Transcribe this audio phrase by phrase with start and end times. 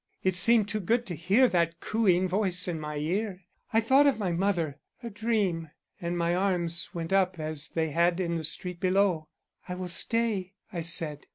[0.23, 3.43] It seemed too good to hear that cooing voice in my ear.
[3.71, 5.69] I thought of my mother a dream
[6.01, 9.27] and my arms went up as they had in the street below.
[9.69, 11.27] 'I will stay,' I said.